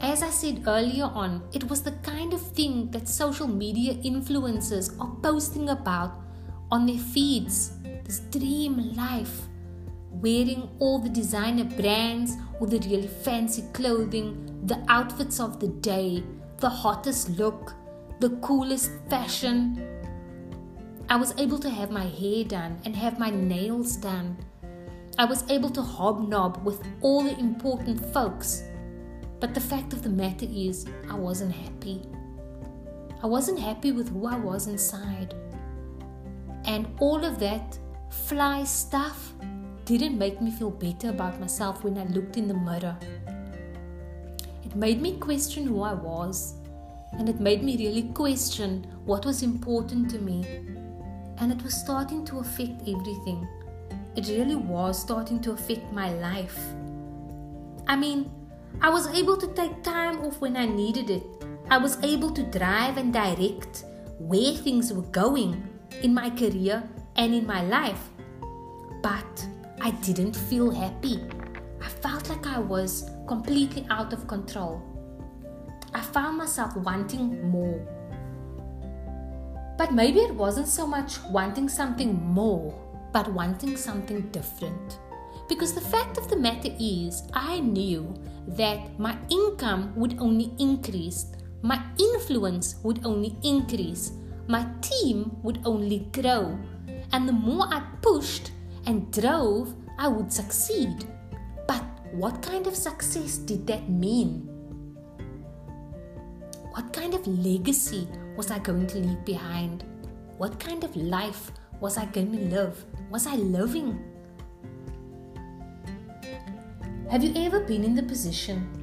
As 0.00 0.22
I 0.22 0.30
said 0.30 0.62
earlier 0.66 1.06
on, 1.06 1.42
it 1.52 1.68
was 1.68 1.82
the 1.82 1.98
kind 2.02 2.32
of 2.32 2.40
thing 2.40 2.90
that 2.92 3.08
social 3.08 3.48
media 3.48 3.94
influencers 3.94 4.94
are 5.00 5.16
posting 5.22 5.70
about 5.70 6.25
on 6.70 6.86
their 6.86 6.98
feeds 6.98 7.72
this 8.04 8.20
dream 8.20 8.94
life, 8.94 9.42
wearing 10.10 10.68
all 10.78 10.98
the 10.98 11.08
designer 11.08 11.64
brands 11.64 12.36
or 12.60 12.66
the 12.66 12.78
really 12.78 13.08
fancy 13.08 13.64
clothing, 13.72 14.60
the 14.66 14.82
outfits 14.88 15.40
of 15.40 15.60
the 15.60 15.68
day, 15.68 16.22
the 16.58 16.68
hottest 16.68 17.30
look, 17.30 17.74
the 18.20 18.30
coolest 18.40 18.90
fashion. 19.10 19.82
I 21.08 21.16
was 21.16 21.34
able 21.38 21.58
to 21.58 21.70
have 21.70 21.90
my 21.90 22.06
hair 22.06 22.44
done 22.44 22.80
and 22.84 22.96
have 22.96 23.18
my 23.18 23.30
nails 23.30 23.96
done. 23.96 24.36
I 25.18 25.24
was 25.24 25.48
able 25.50 25.70
to 25.70 25.82
hobnob 25.82 26.64
with 26.64 26.82
all 27.00 27.22
the 27.24 27.38
important 27.38 28.04
folks. 28.12 28.62
But 29.40 29.54
the 29.54 29.60
fact 29.60 29.92
of 29.92 30.02
the 30.02 30.08
matter 30.08 30.46
is, 30.48 30.86
I 31.10 31.14
wasn't 31.14 31.54
happy. 31.54 32.02
I 33.22 33.26
wasn't 33.26 33.58
happy 33.58 33.92
with 33.92 34.08
who 34.10 34.26
I 34.26 34.36
was 34.36 34.66
inside. 34.66 35.34
And 36.66 36.88
all 36.98 37.24
of 37.24 37.38
that 37.38 37.78
fly 38.10 38.64
stuff 38.64 39.32
didn't 39.84 40.18
make 40.18 40.40
me 40.42 40.50
feel 40.50 40.70
better 40.70 41.10
about 41.10 41.38
myself 41.38 41.84
when 41.84 41.96
I 41.96 42.04
looked 42.04 42.36
in 42.36 42.48
the 42.48 42.54
mirror. 42.54 42.96
It 44.64 44.74
made 44.74 45.00
me 45.00 45.16
question 45.16 45.64
who 45.64 45.82
I 45.82 45.94
was, 45.94 46.54
and 47.12 47.28
it 47.28 47.40
made 47.40 47.62
me 47.62 47.76
really 47.76 48.02
question 48.14 48.84
what 49.04 49.24
was 49.24 49.42
important 49.44 50.10
to 50.10 50.18
me. 50.18 50.44
And 51.38 51.52
it 51.52 51.62
was 51.62 51.74
starting 51.74 52.24
to 52.26 52.40
affect 52.40 52.80
everything. 52.82 53.46
It 54.16 54.26
really 54.28 54.56
was 54.56 55.00
starting 55.00 55.40
to 55.42 55.52
affect 55.52 55.92
my 55.92 56.12
life. 56.14 56.58
I 57.86 57.94
mean, 57.94 58.28
I 58.80 58.90
was 58.90 59.06
able 59.14 59.36
to 59.36 59.46
take 59.54 59.84
time 59.84 60.18
off 60.20 60.40
when 60.40 60.56
I 60.56 60.66
needed 60.66 61.10
it. 61.10 61.22
I 61.70 61.78
was 61.78 62.02
able 62.02 62.32
to 62.32 62.42
drive 62.42 62.96
and 62.96 63.12
direct 63.12 63.84
where 64.18 64.54
things 64.54 64.92
were 64.92 65.02
going 65.02 65.62
in 66.02 66.14
my 66.14 66.30
career 66.30 66.82
and 67.16 67.34
in 67.34 67.46
my 67.46 67.62
life. 67.62 68.10
But 69.02 69.46
I 69.80 69.90
didn't 70.02 70.34
feel 70.34 70.70
happy. 70.70 71.22
I 71.82 71.88
felt 71.88 72.28
like 72.28 72.46
I 72.46 72.58
was 72.58 73.10
completely 73.26 73.86
out 73.90 74.12
of 74.12 74.26
control. 74.26 74.82
I 75.94 76.00
found 76.00 76.38
myself 76.38 76.76
wanting 76.76 77.48
more. 77.48 77.80
But 79.78 79.92
maybe 79.92 80.20
it 80.20 80.34
wasn't 80.34 80.68
so 80.68 80.86
much 80.86 81.20
wanting 81.30 81.68
something 81.68 82.14
more, 82.22 82.74
but 83.12 83.32
wanting 83.32 83.76
something 83.76 84.22
different. 84.30 84.98
Because 85.48 85.74
the 85.74 85.80
fact 85.80 86.18
of 86.18 86.28
the 86.28 86.36
matter 86.36 86.70
is, 86.80 87.22
I 87.32 87.60
knew 87.60 88.14
that 88.48 88.98
my 88.98 89.16
income 89.30 89.92
would 89.94 90.18
only 90.18 90.52
increase, 90.58 91.26
my 91.62 91.80
influence 91.98 92.76
would 92.82 93.04
only 93.06 93.36
increase, 93.44 94.12
my 94.48 94.66
team 94.80 95.36
would 95.42 95.60
only 95.64 96.08
grow. 96.12 96.58
And 97.12 97.28
the 97.28 97.32
more 97.32 97.66
I 97.68 97.82
pushed 98.02 98.52
and 98.86 99.10
drove, 99.12 99.74
I 99.98 100.08
would 100.08 100.32
succeed. 100.32 101.04
But 101.66 101.84
what 102.12 102.42
kind 102.42 102.66
of 102.66 102.76
success 102.76 103.38
did 103.38 103.66
that 103.66 103.88
mean? 103.88 104.48
What 106.72 106.92
kind 106.92 107.14
of 107.14 107.26
legacy 107.26 108.06
was 108.36 108.50
I 108.50 108.58
going 108.58 108.86
to 108.88 108.98
leave 108.98 109.24
behind? 109.24 109.84
What 110.36 110.60
kind 110.60 110.84
of 110.84 110.94
life 110.94 111.50
was 111.80 111.96
I 111.96 112.04
going 112.06 112.32
to 112.32 112.38
live? 112.38 112.84
Was 113.10 113.26
I 113.26 113.36
living? 113.36 113.98
Have 117.10 117.24
you 117.24 117.32
ever 117.36 117.60
been 117.60 117.84
in 117.84 117.94
the 117.94 118.02
position 118.02 118.75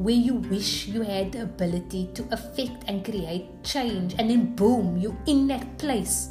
where 0.00 0.14
you 0.14 0.32
wish 0.32 0.86
you 0.86 1.02
had 1.02 1.30
the 1.30 1.42
ability 1.42 2.08
to 2.14 2.26
affect 2.30 2.84
and 2.88 3.04
create 3.04 3.62
change, 3.62 4.14
and 4.18 4.30
then 4.30 4.56
boom, 4.56 4.96
you're 4.96 5.14
in 5.26 5.46
that 5.46 5.76
place 5.76 6.30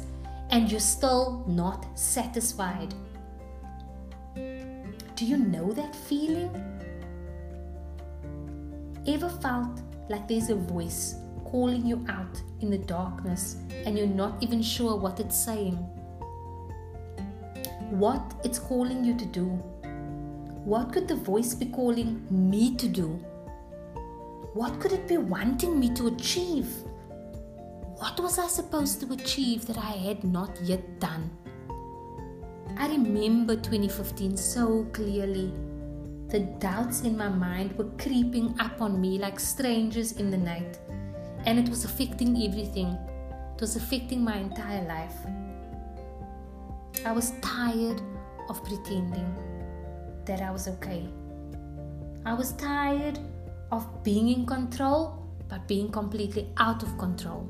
and 0.50 0.68
you're 0.68 0.80
still 0.80 1.44
not 1.46 1.86
satisfied? 1.96 2.92
Do 4.34 5.24
you 5.24 5.36
know 5.36 5.70
that 5.70 5.94
feeling? 5.94 6.50
Ever 9.06 9.28
felt 9.28 9.82
like 10.08 10.26
there's 10.26 10.50
a 10.50 10.56
voice 10.56 11.14
calling 11.44 11.86
you 11.86 12.04
out 12.08 12.42
in 12.58 12.70
the 12.70 12.78
darkness 12.78 13.58
and 13.86 13.96
you're 13.96 14.08
not 14.08 14.42
even 14.42 14.62
sure 14.62 14.96
what 14.96 15.20
it's 15.20 15.36
saying. 15.36 15.76
What 17.90 18.34
it's 18.42 18.58
calling 18.58 19.04
you 19.04 19.16
to 19.16 19.26
do. 19.26 19.46
What 20.64 20.92
could 20.92 21.06
the 21.06 21.14
voice 21.14 21.54
be 21.54 21.66
calling 21.66 22.26
me 22.30 22.74
to 22.74 22.88
do? 22.88 23.24
What 24.52 24.80
could 24.80 24.90
it 24.90 25.06
be 25.06 25.16
wanting 25.16 25.78
me 25.78 25.94
to 25.94 26.08
achieve? 26.08 26.66
What 27.98 28.18
was 28.18 28.36
I 28.36 28.48
supposed 28.48 29.00
to 29.00 29.12
achieve 29.12 29.64
that 29.66 29.78
I 29.78 29.92
had 29.92 30.24
not 30.24 30.58
yet 30.60 30.98
done? 30.98 31.30
I 32.76 32.88
remember 32.88 33.54
2015 33.54 34.36
so 34.36 34.86
clearly. 34.92 35.52
The 36.30 36.40
doubts 36.58 37.02
in 37.02 37.16
my 37.16 37.28
mind 37.28 37.78
were 37.78 37.92
creeping 37.96 38.58
up 38.58 38.82
on 38.82 39.00
me 39.00 39.18
like 39.20 39.38
strangers 39.38 40.12
in 40.12 40.32
the 40.32 40.36
night, 40.36 40.80
and 41.46 41.56
it 41.56 41.68
was 41.68 41.84
affecting 41.84 42.42
everything. 42.42 42.98
It 43.54 43.60
was 43.60 43.76
affecting 43.76 44.24
my 44.24 44.36
entire 44.36 44.84
life. 44.88 45.14
I 47.06 47.12
was 47.12 47.34
tired 47.40 48.02
of 48.48 48.64
pretending 48.64 49.32
that 50.24 50.42
I 50.42 50.50
was 50.50 50.66
okay. 50.66 51.08
I 52.26 52.34
was 52.34 52.52
tired 52.54 53.20
of 53.70 54.02
being 54.02 54.28
in 54.28 54.46
control 54.46 55.26
but 55.48 55.66
being 55.66 55.90
completely 55.90 56.48
out 56.58 56.82
of 56.82 56.96
control. 56.98 57.48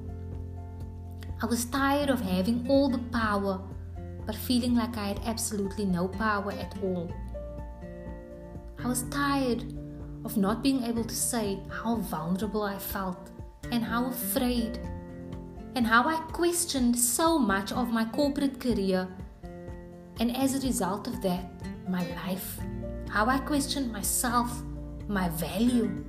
I 1.43 1.47
was 1.47 1.65
tired 1.67 2.11
of 2.11 2.21
having 2.21 2.67
all 2.69 2.89
the 2.89 3.05
power 3.13 3.61
but 4.27 4.35
feeling 4.35 4.75
like 4.75 4.97
I 4.97 5.09
had 5.09 5.21
absolutely 5.25 5.85
no 5.85 6.09
power 6.09 6.53
at 6.53 6.77
all. 6.83 7.13
I 8.83 8.87
was 8.87 9.03
tired 9.05 9.65
of 10.25 10.37
not 10.37 10.63
being 10.63 10.85
able 10.85 11.05
to 11.05 11.15
say 11.15 11.59
how 11.71 11.97
vulnerable 11.97 12.63
I 12.63 12.79
felt 12.79 13.31
and 13.73 13.85
how 13.85 14.07
afraid, 14.07 14.79
and 15.75 15.87
how 15.87 16.09
I 16.09 16.17
questioned 16.33 16.99
so 16.99 17.39
much 17.39 17.73
of 17.73 17.93
my 17.93 18.05
corporate 18.07 18.61
career, 18.61 19.09
and 20.19 20.37
as 20.37 20.55
a 20.55 20.67
result 20.67 21.07
of 21.07 21.23
that, 21.23 21.45
my 21.89 22.05
life, 22.25 22.59
how 23.09 23.27
I 23.27 23.39
questioned 23.39 23.93
myself, 23.93 24.63
my 25.09 25.29
value, 25.29 26.05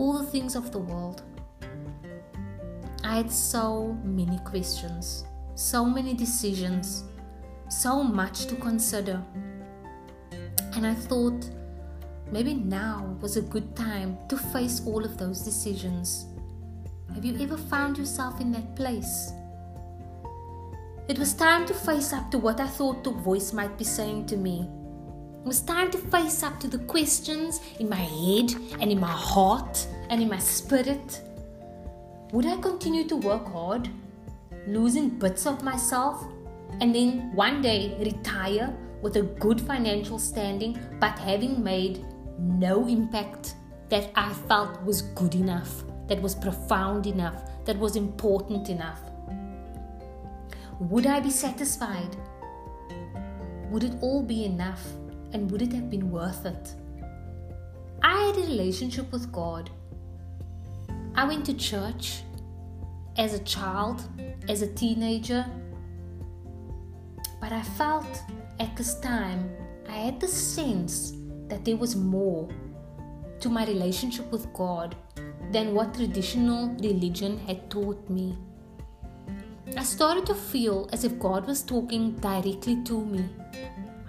all 0.00 0.14
the 0.14 0.24
things 0.24 0.56
of 0.56 0.72
the 0.72 0.78
world. 0.78 1.22
I 3.04 3.16
had 3.16 3.30
so 3.30 3.98
many 4.02 4.38
questions, 4.38 5.26
so 5.54 5.84
many 5.84 6.14
decisions, 6.14 7.04
so 7.68 8.02
much 8.02 8.46
to 8.46 8.56
consider. 8.56 9.22
And 10.74 10.86
I 10.86 10.94
thought 10.94 11.50
maybe 12.32 12.54
now 12.54 13.14
was 13.20 13.36
a 13.36 13.42
good 13.42 13.76
time 13.76 14.16
to 14.30 14.38
face 14.38 14.80
all 14.86 15.04
of 15.04 15.18
those 15.18 15.42
decisions. 15.42 16.24
Have 17.14 17.26
you 17.26 17.36
ever 17.38 17.58
found 17.58 17.98
yourself 17.98 18.40
in 18.40 18.52
that 18.52 18.74
place? 18.74 19.32
It 21.08 21.18
was 21.18 21.34
time 21.34 21.66
to 21.66 21.74
face 21.74 22.14
up 22.14 22.30
to 22.30 22.38
what 22.38 22.58
I 22.58 22.68
thought 22.68 23.04
the 23.04 23.10
voice 23.10 23.52
might 23.52 23.76
be 23.76 23.84
saying 23.84 24.26
to 24.28 24.36
me. 24.38 24.66
It 25.40 25.46
was 25.46 25.62
time 25.62 25.90
to 25.92 25.96
face 25.96 26.42
up 26.42 26.60
to 26.60 26.68
the 26.68 26.80
questions 26.80 27.62
in 27.78 27.88
my 27.88 27.96
head 27.96 28.52
and 28.78 28.92
in 28.92 29.00
my 29.00 29.10
heart 29.10 29.86
and 30.10 30.20
in 30.20 30.28
my 30.28 30.38
spirit. 30.38 31.22
Would 32.32 32.44
I 32.44 32.58
continue 32.58 33.08
to 33.08 33.16
work 33.16 33.46
hard, 33.50 33.88
losing 34.66 35.08
bits 35.08 35.46
of 35.46 35.62
myself, 35.62 36.22
and 36.82 36.94
then 36.94 37.34
one 37.34 37.62
day 37.62 37.96
retire 38.00 38.76
with 39.00 39.16
a 39.16 39.22
good 39.22 39.62
financial 39.62 40.18
standing, 40.18 40.78
but 41.00 41.18
having 41.18 41.64
made 41.64 42.04
no 42.38 42.86
impact 42.86 43.54
that 43.88 44.10
I 44.14 44.34
felt 44.46 44.82
was 44.84 45.00
good 45.00 45.34
enough, 45.34 45.84
that 46.08 46.20
was 46.20 46.34
profound 46.34 47.06
enough, 47.06 47.64
that 47.64 47.78
was 47.78 47.96
important 47.96 48.68
enough? 48.68 49.00
Would 50.80 51.06
I 51.06 51.18
be 51.20 51.30
satisfied? 51.30 52.14
Would 53.70 53.84
it 53.84 53.94
all 54.02 54.22
be 54.22 54.44
enough? 54.44 54.84
And 55.32 55.50
would 55.50 55.62
it 55.62 55.72
have 55.72 55.90
been 55.90 56.10
worth 56.10 56.44
it? 56.46 56.74
I 58.02 58.26
had 58.26 58.36
a 58.36 58.46
relationship 58.48 59.10
with 59.12 59.30
God. 59.30 59.70
I 61.14 61.24
went 61.24 61.44
to 61.46 61.54
church 61.54 62.22
as 63.16 63.34
a 63.34 63.44
child, 63.44 64.02
as 64.48 64.62
a 64.62 64.72
teenager, 64.74 65.44
but 67.40 67.52
I 67.52 67.62
felt 67.62 68.06
at 68.58 68.76
this 68.76 69.00
time, 69.00 69.50
I 69.88 69.96
had 69.96 70.20
the 70.20 70.28
sense 70.28 71.14
that 71.48 71.64
there 71.64 71.76
was 71.76 71.96
more 71.96 72.48
to 73.40 73.48
my 73.48 73.66
relationship 73.66 74.30
with 74.30 74.52
God 74.52 74.94
than 75.50 75.74
what 75.74 75.94
traditional 75.94 76.68
religion 76.74 77.38
had 77.46 77.70
taught 77.70 78.08
me. 78.08 78.36
I 79.76 79.82
started 79.82 80.26
to 80.26 80.34
feel 80.34 80.88
as 80.92 81.04
if 81.04 81.18
God 81.18 81.46
was 81.46 81.62
talking 81.62 82.12
directly 82.16 82.82
to 82.84 83.04
me. 83.04 83.24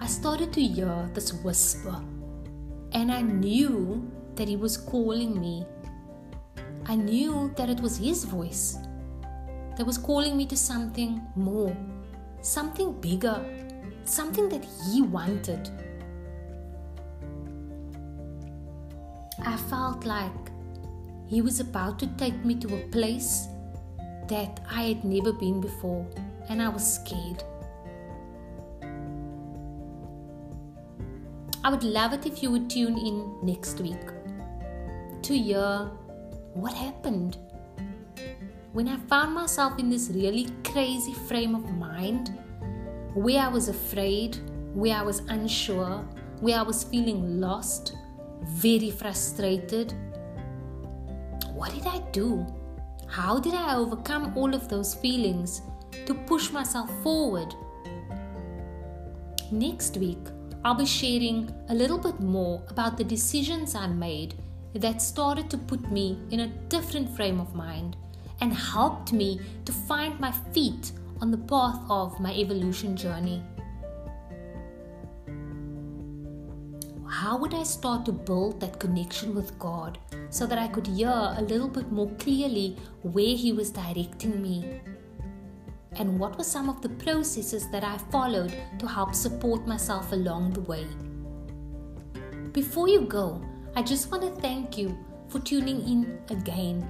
I 0.02 0.06
started 0.06 0.52
to 0.54 0.60
hear 0.60 1.08
this 1.14 1.32
whisper, 1.32 1.94
and 2.90 3.12
I 3.12 3.22
knew 3.22 4.10
that 4.34 4.48
He 4.48 4.56
was 4.56 4.76
calling 4.76 5.40
me. 5.40 5.64
I 6.86 6.96
knew 6.96 7.54
that 7.56 7.70
it 7.70 7.80
was 7.80 7.98
His 7.98 8.24
voice 8.24 8.78
that 9.76 9.86
was 9.86 9.98
calling 9.98 10.36
me 10.36 10.44
to 10.46 10.56
something 10.56 11.22
more, 11.36 11.76
something 12.40 13.00
bigger, 13.00 13.46
something 14.04 14.48
that 14.48 14.66
he 14.90 15.02
wanted. 15.02 15.70
I 19.46 19.56
felt 19.70 20.04
like 20.04 20.50
he 21.28 21.42
was 21.42 21.60
about 21.60 22.00
to 22.00 22.08
take 22.16 22.44
me 22.44 22.56
to 22.56 22.74
a 22.74 22.88
place 22.88 23.46
that 24.26 24.66
I 24.68 24.82
had 24.82 25.04
never 25.04 25.32
been 25.32 25.60
before, 25.60 26.04
and 26.48 26.60
I 26.60 26.70
was 26.70 26.94
scared. 26.96 27.44
I 31.64 31.70
would 31.70 31.84
love 31.84 32.12
it 32.12 32.26
if 32.26 32.42
you 32.42 32.50
would 32.50 32.68
tune 32.68 32.98
in 32.98 33.38
next 33.42 33.80
week 33.80 34.06
to 35.22 35.38
hear 35.38 35.88
what 36.54 36.74
happened 36.74 37.38
when 38.72 38.88
I 38.88 38.96
found 38.96 39.34
myself 39.34 39.78
in 39.78 39.88
this 39.88 40.08
really 40.08 40.48
crazy 40.64 41.12
frame 41.12 41.54
of 41.54 41.70
mind 41.70 42.36
where 43.14 43.40
I 43.40 43.48
was 43.48 43.68
afraid, 43.68 44.38
where 44.74 44.96
I 44.96 45.02
was 45.02 45.20
unsure, 45.28 46.04
where 46.40 46.58
I 46.58 46.62
was 46.62 46.82
feeling 46.82 47.40
lost, 47.40 47.94
very 48.44 48.90
frustrated. 48.90 49.92
What 51.52 51.72
did 51.74 51.86
I 51.86 52.00
do? 52.10 52.44
How 53.06 53.38
did 53.38 53.54
I 53.54 53.76
overcome 53.76 54.32
all 54.36 54.52
of 54.54 54.68
those 54.68 54.94
feelings 54.94 55.62
to 56.06 56.14
push 56.14 56.50
myself 56.50 56.90
forward? 57.02 57.54
Next 59.52 59.98
week, 59.98 60.26
I'll 60.64 60.74
be 60.74 60.86
sharing 60.86 61.52
a 61.68 61.74
little 61.74 61.98
bit 61.98 62.20
more 62.20 62.62
about 62.68 62.96
the 62.96 63.02
decisions 63.02 63.74
I 63.74 63.88
made 63.88 64.34
that 64.74 65.02
started 65.02 65.50
to 65.50 65.58
put 65.58 65.90
me 65.90 66.18
in 66.30 66.40
a 66.40 66.46
different 66.68 67.14
frame 67.16 67.40
of 67.40 67.54
mind 67.54 67.96
and 68.40 68.54
helped 68.54 69.12
me 69.12 69.40
to 69.64 69.72
find 69.72 70.18
my 70.20 70.30
feet 70.52 70.92
on 71.20 71.32
the 71.32 71.38
path 71.38 71.80
of 71.90 72.20
my 72.20 72.32
evolution 72.32 72.96
journey. 72.96 73.42
How 77.08 77.36
would 77.36 77.54
I 77.54 77.64
start 77.64 78.04
to 78.06 78.12
build 78.12 78.60
that 78.60 78.78
connection 78.78 79.34
with 79.34 79.58
God 79.58 79.98
so 80.30 80.46
that 80.46 80.58
I 80.58 80.68
could 80.68 80.86
hear 80.86 81.08
a 81.08 81.42
little 81.42 81.68
bit 81.68 81.90
more 81.90 82.10
clearly 82.18 82.76
where 83.02 83.36
He 83.36 83.52
was 83.52 83.70
directing 83.70 84.40
me? 84.40 84.80
And 85.96 86.18
what 86.18 86.38
were 86.38 86.44
some 86.44 86.68
of 86.68 86.80
the 86.80 86.88
processes 86.88 87.68
that 87.70 87.84
I 87.84 87.98
followed 88.10 88.54
to 88.78 88.86
help 88.86 89.14
support 89.14 89.66
myself 89.66 90.12
along 90.12 90.52
the 90.52 90.62
way? 90.62 90.86
Before 92.52 92.88
you 92.88 93.02
go, 93.02 93.42
I 93.76 93.82
just 93.82 94.10
want 94.10 94.22
to 94.22 94.40
thank 94.40 94.76
you 94.76 94.96
for 95.28 95.38
tuning 95.38 95.80
in 95.88 96.18
again. 96.30 96.86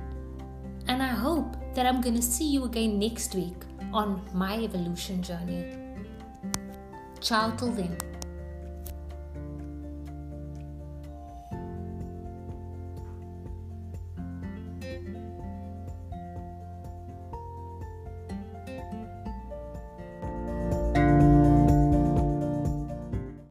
And 0.88 1.02
I 1.02 1.08
hope 1.08 1.56
that 1.74 1.86
I'm 1.86 2.00
going 2.00 2.16
to 2.16 2.22
see 2.22 2.48
you 2.48 2.64
again 2.64 2.98
next 2.98 3.34
week 3.34 3.54
on 3.92 4.22
my 4.34 4.58
evolution 4.58 5.22
journey. 5.22 5.76
Ciao 7.20 7.50
till 7.50 7.70
then. 7.70 8.11